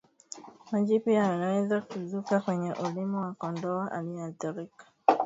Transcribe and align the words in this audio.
Majipu 0.71 1.09
yanaweza 1.09 1.81
kuzuka 1.81 2.39
kwenye 2.41 2.73
ulimi 2.73 3.15
wa 3.15 3.33
kondoo 3.33 3.81
aliyeathirika 3.81 4.85